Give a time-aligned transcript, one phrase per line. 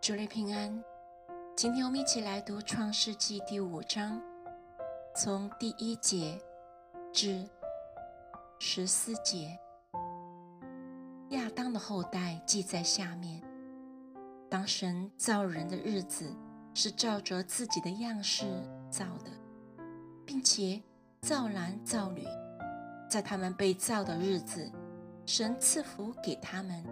[0.00, 0.82] 主内平安。
[1.54, 4.18] 今天我们一起来读《创世纪》第五章，
[5.14, 6.40] 从第一节
[7.12, 7.46] 至
[8.58, 9.58] 十四节。
[11.28, 13.42] 亚当的后代记在下面。
[14.48, 16.34] 当神造人的日子，
[16.72, 18.46] 是照着自己的样式
[18.90, 19.30] 造的，
[20.24, 20.80] 并且
[21.20, 22.26] 造男造女。
[23.06, 24.72] 在他们被造的日子，
[25.26, 26.82] 神赐福给他们，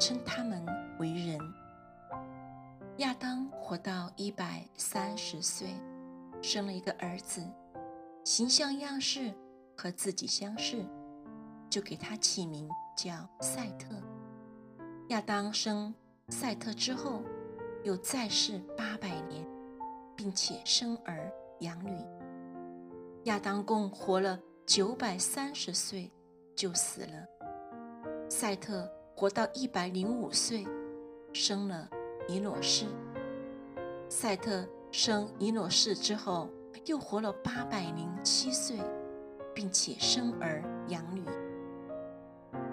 [0.00, 0.66] 称他们
[0.98, 1.38] 为人。
[2.98, 5.68] 亚当活到一百三十岁，
[6.42, 7.42] 生了一个儿子，
[8.22, 9.32] 形象样式
[9.74, 10.84] 和自己相似，
[11.70, 13.96] 就给他起名叫赛特。
[15.08, 15.92] 亚当生
[16.28, 17.22] 赛特之后，
[17.82, 19.42] 又再世八百年，
[20.14, 21.98] 并且生儿养女。
[23.24, 26.12] 亚当共活了九百三十岁，
[26.54, 27.26] 就死了。
[28.28, 30.66] 赛特活到一百零五岁，
[31.32, 31.88] 生了。
[32.28, 32.86] 以诺士，
[34.08, 36.48] 赛特生以诺士之后，
[36.86, 38.78] 又活了八百零七岁，
[39.54, 41.24] 并且生儿养女。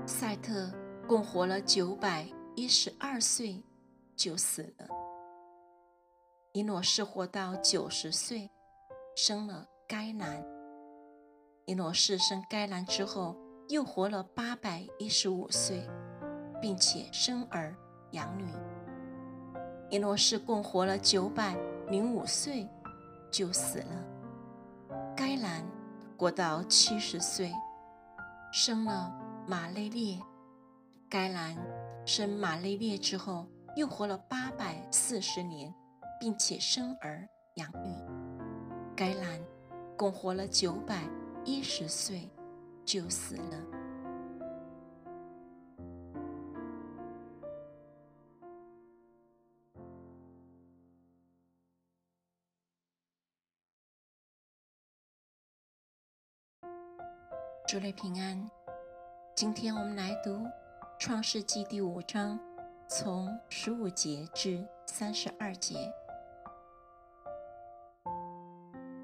[0.06, 0.72] 赛特
[1.08, 3.64] 共活了九百一十二岁，
[4.16, 4.88] 就死了。
[6.54, 8.50] 以诺士活到九十岁，
[9.16, 10.44] 生了该男。
[11.66, 15.88] 以诺士生该男之后，又活了八百一十五岁，
[16.60, 17.76] 并且生儿
[18.12, 18.46] 养女。
[19.92, 21.58] 伊诺士共活了九百
[21.90, 22.68] 零五岁，
[23.32, 24.96] 就死了。
[25.16, 25.66] 该兰
[26.16, 27.52] 活到七十岁，
[28.52, 29.12] 生了
[29.48, 30.20] 马雷列。
[31.10, 31.58] 该兰
[32.06, 35.74] 生马雷列之后，又活了八百四十年，
[36.20, 37.96] 并且生儿养女。
[38.96, 39.40] 该兰
[39.98, 41.02] 共活了九百
[41.44, 42.30] 一十岁，
[42.86, 43.79] 就死了。
[57.70, 58.50] 主内平安。
[59.36, 60.32] 今天我们来读
[60.98, 62.40] 《创世纪》第五章，
[62.88, 65.76] 从十五节至三十二节。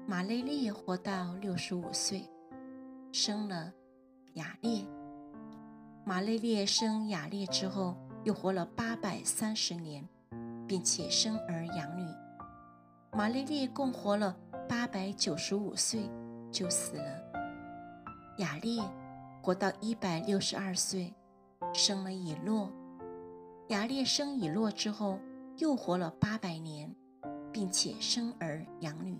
[0.04, 2.28] 马雷利活到六十五岁，
[3.12, 3.72] 生了
[4.32, 4.84] 雅列。
[6.04, 10.04] 马雷列生雅列之后，又活了八百三十年，
[10.66, 12.04] 并且生儿养女。
[13.12, 14.36] 马雷列共活了
[14.68, 16.10] 八百九十五岁，
[16.50, 17.25] 就死了。
[18.38, 18.82] 雅烈
[19.42, 21.14] 活到一百六十二岁，
[21.72, 22.70] 生了以诺。
[23.68, 25.18] 雅烈生以诺之后，
[25.56, 26.94] 又活了八百年，
[27.50, 29.18] 并且生儿养女。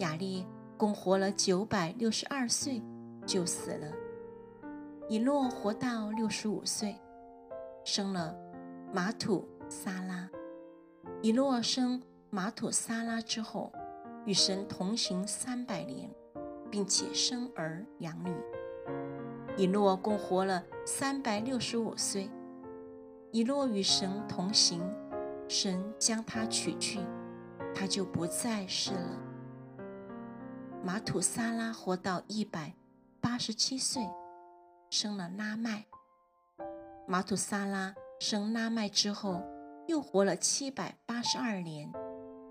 [0.00, 0.44] 雅烈
[0.76, 2.82] 共活了九百六十二岁，
[3.24, 3.92] 就死了。
[5.08, 6.96] 以诺活到六十五岁，
[7.84, 8.36] 生了
[8.92, 10.28] 马土撒拉。
[11.22, 13.72] 以诺生马土撒拉之后，
[14.26, 16.10] 与神同行三百年。
[16.72, 18.34] 并且生儿养女，
[19.58, 22.30] 以诺共活了三百六十五岁。
[23.30, 24.82] 以诺与神同行，
[25.46, 27.00] 神将他取去，
[27.74, 29.20] 他就不再世了。
[30.82, 32.74] 马土萨拉活到一百
[33.20, 34.02] 八十七岁，
[34.88, 35.84] 生了拉麦。
[37.06, 39.42] 马土萨拉生拉麦之后，
[39.86, 41.92] 又活了七百八十二年，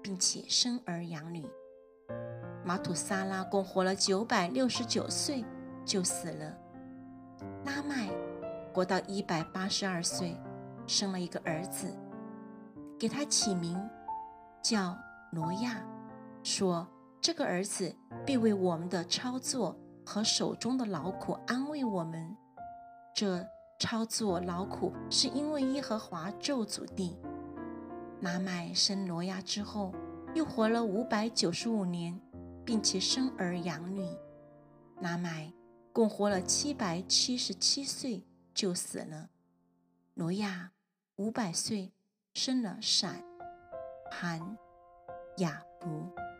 [0.03, 1.49] 并且生儿养女。
[2.63, 5.43] 马土萨拉共活了九百六十九岁，
[5.83, 6.57] 就死了。
[7.65, 8.09] 拉麦
[8.71, 10.37] 活到一百八十二岁，
[10.85, 11.87] 生了一个儿子，
[12.99, 13.77] 给他起名
[14.61, 14.95] 叫
[15.31, 15.81] 挪亚，
[16.43, 16.87] 说
[17.19, 17.93] 这个儿子
[18.25, 22.35] 必为我们的操作和手中的劳苦安慰我们。
[23.15, 23.43] 这
[23.79, 27.17] 操作劳苦是因为耶和华咒诅地。
[28.21, 29.91] 拉麦生挪亚之后，
[30.35, 32.21] 又活了五百九十五年。
[32.65, 34.05] 并且生儿养女，
[35.01, 35.51] 拉麦
[35.91, 38.23] 共活了七百七十七岁
[38.53, 39.29] 就死了。
[40.13, 40.71] 罗亚
[41.15, 41.91] 五百岁
[42.33, 43.23] 生了闪、
[44.11, 44.57] 含、
[45.37, 46.30] 雅弗。